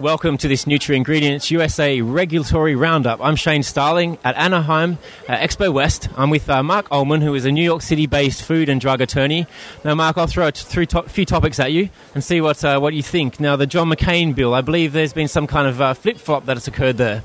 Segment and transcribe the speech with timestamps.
[0.00, 3.20] Welcome to this NutraIngredients USA Regulatory Roundup.
[3.22, 6.08] I'm Shane Starling at Anaheim uh, Expo West.
[6.16, 9.00] I'm with uh, Mark Ullman, who is a New York City based food and drug
[9.00, 9.46] attorney.
[9.84, 12.80] Now, Mark, I'll throw a t- to- few topics at you and see what, uh,
[12.80, 13.38] what you think.
[13.38, 16.46] Now, the John McCain bill, I believe there's been some kind of uh, flip flop
[16.46, 17.22] that has occurred there.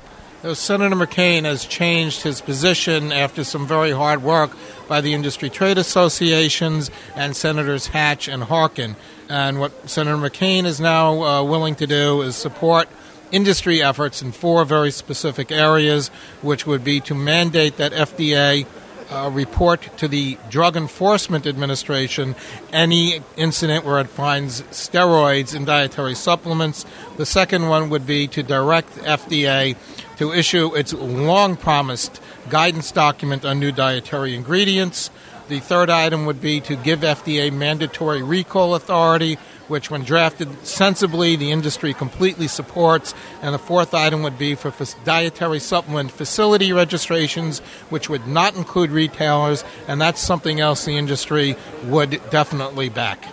[0.54, 4.52] Senator McCain has changed his position after some very hard work
[4.86, 8.94] by the industry trade associations and Senators Hatch and Harkin.
[9.28, 12.88] And what Senator McCain is now uh, willing to do is support
[13.32, 16.08] industry efforts in four very specific areas,
[16.40, 18.64] which would be to mandate that FDA
[19.10, 22.34] uh, report to the Drug Enforcement Administration
[22.72, 26.84] any incident where it finds steroids in dietary supplements.
[27.16, 29.76] The second one would be to direct FDA
[30.16, 35.10] to issue its long promised guidance document on new dietary ingredients.
[35.48, 39.38] The third item would be to give FDA mandatory recall authority,
[39.68, 43.14] which, when drafted sensibly, the industry completely supports.
[43.42, 44.72] And the fourth item would be for
[45.04, 47.60] dietary supplement facility registrations,
[47.90, 53.24] which would not include retailers, and that's something else the industry would definitely back.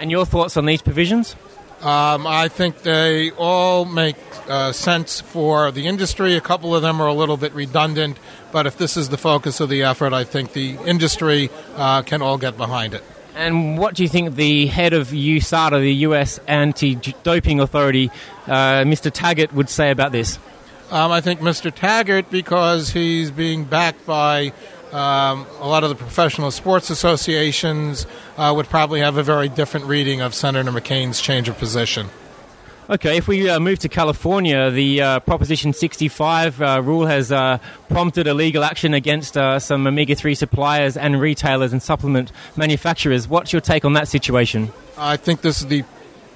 [0.00, 1.36] And your thoughts on these provisions?
[1.80, 4.16] Um, I think they all make
[4.48, 6.34] uh, sense for the industry.
[6.34, 8.18] A couple of them are a little bit redundant,
[8.52, 12.22] but if this is the focus of the effort, I think the industry uh, can
[12.22, 13.04] all get behind it.
[13.34, 16.38] And what do you think the head of USADA, the U.S.
[16.46, 18.10] Anti-Doping Authority,
[18.46, 19.10] uh, Mr.
[19.10, 20.38] Tygart, would say about this?
[20.90, 21.74] Um, I think Mr.
[21.74, 24.52] Tygart, because he's being backed by
[24.92, 29.86] um, a lot of the professional sports associations uh, would probably have a very different
[29.86, 32.08] reading of Senator McCain's change of position.
[32.90, 37.56] Okay, if we uh, move to California, the uh, Proposition 65 uh, rule has uh,
[37.88, 43.26] prompted a legal action against uh, some omega 3 suppliers and retailers and supplement manufacturers.
[43.26, 44.70] What's your take on that situation?
[44.98, 45.84] I think this is the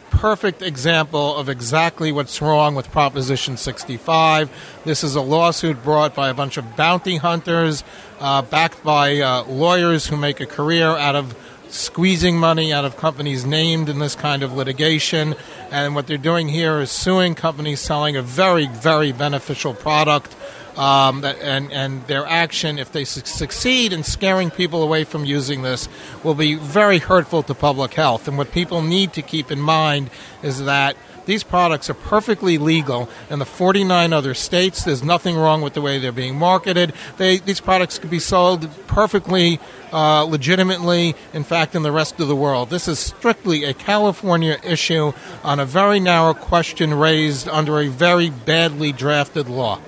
[0.08, 4.80] perfect example of exactly what's wrong with Proposition 65.
[4.86, 7.84] This is a lawsuit brought by a bunch of bounty hunters,
[8.20, 11.36] uh, backed by lawyers who make a career out of
[11.70, 15.34] squeezing money out of companies named in this kind of litigation.
[15.70, 20.34] And what they're doing here is suing companies selling a very, very beneficial product
[20.78, 25.62] um, and, and their action, if they su- succeed in scaring people away from using
[25.62, 25.88] this,
[26.22, 28.28] will be very hurtful to public health.
[28.28, 30.08] And what people need to keep in mind
[30.42, 30.96] is that
[31.26, 34.84] these products are perfectly legal in the 49 other states.
[34.84, 36.94] There's nothing wrong with the way they're being marketed.
[37.18, 39.60] They, these products could be sold perfectly
[39.92, 42.70] uh, legitimately, in fact, in the rest of the world.
[42.70, 45.12] This is strictly a California issue
[45.44, 49.80] on a very narrow question raised under a very badly drafted law.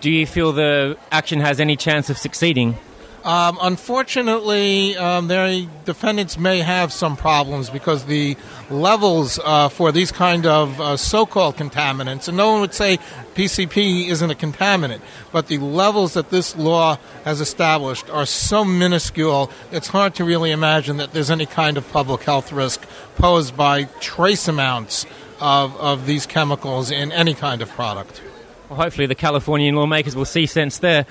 [0.00, 2.76] Do you feel the action has any chance of succeeding?
[3.24, 8.36] Um, unfortunately, um, their defendants may have some problems because the
[8.68, 12.98] levels uh, for these kind of uh, so-called contaminants, and no one would say
[13.34, 15.00] PCB isn't a contaminant,
[15.32, 20.50] but the levels that this law has established are so minuscule, it's hard to really
[20.50, 25.06] imagine that there's any kind of public health risk posed by trace amounts
[25.40, 28.20] of, of these chemicals in any kind of product.
[28.68, 31.06] Well, hopefully, the Californian lawmakers will see sense there.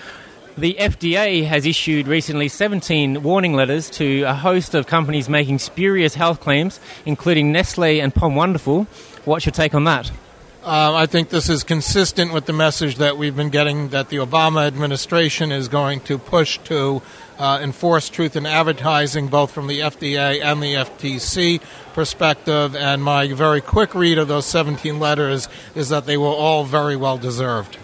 [0.57, 6.15] The FDA has issued recently 17 warning letters to a host of companies making spurious
[6.15, 8.83] health claims, including Nestle and Pom Wonderful.
[9.25, 10.11] What's your take on that?
[10.66, 14.18] Uh, I think this is consistent with the message that we've been getting that the
[14.18, 17.01] Obama administration is going to push to
[17.38, 21.62] uh, enforce truth in advertising, both from the FDA and the FTC
[21.94, 22.78] perspective.
[22.78, 26.95] And my very quick read of those 17 letters is that they were all very
[26.95, 27.78] well deserved.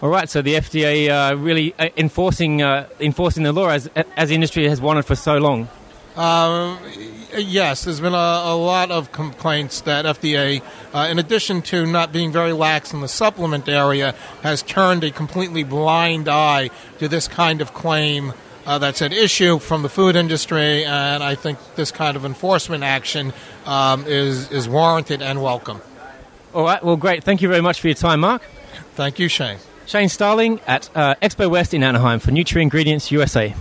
[0.00, 4.30] All right, so the FDA uh, really uh, enforcing uh, enforcing the law as as
[4.30, 5.68] industry has wanted for so long.
[6.16, 6.78] Uh,
[7.36, 12.12] yes, there's been a, a, lot of complaints that FDA, uh, in addition to not
[12.12, 16.70] being very lax in the supplement area, has turned a completely blind eye
[17.00, 18.32] to this kind of claim
[18.64, 22.84] uh, that's an issue from the food industry, and I think this kind of enforcement
[22.84, 23.32] action
[23.66, 25.82] um, is is warranted and welcome.
[26.54, 27.24] All right, well, great.
[27.24, 28.42] Thank you very much for your time, Mark.
[28.94, 29.58] Thank you, Shane.
[29.86, 33.54] Shane Starling at uh, Expo West in Anaheim for NutraIngredients USA.